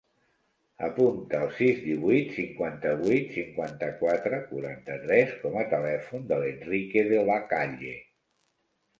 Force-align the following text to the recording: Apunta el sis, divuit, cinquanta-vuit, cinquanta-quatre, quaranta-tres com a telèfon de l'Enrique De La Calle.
Apunta 0.85 1.39
el 1.47 1.49
sis, 1.57 1.81
divuit, 1.81 2.31
cinquanta-vuit, 2.37 3.27
cinquanta-quatre, 3.35 4.39
quaranta-tres 4.53 5.35
com 5.43 5.59
a 5.61 5.65
telèfon 5.75 6.25
de 6.33 6.39
l'Enrique 6.45 7.05
De 7.13 7.21
La 7.29 7.37
Calle. 7.53 7.93